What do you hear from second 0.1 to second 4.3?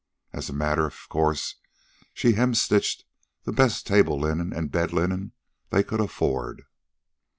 As a matter of course she hemstitched the best table